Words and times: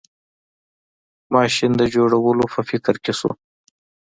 ماشین 1.33 1.71
د 1.77 1.81
جوړولو 1.93 2.43
په 2.53 2.59
فکر 2.69 2.95
کې 3.03 3.13
شو. 3.19 3.31